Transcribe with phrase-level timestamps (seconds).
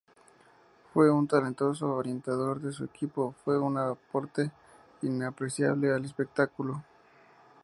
[0.95, 4.49] Fue un talentoso orientador de su equipo, fue un aporte
[5.03, 6.81] inapreciable al espectáculo.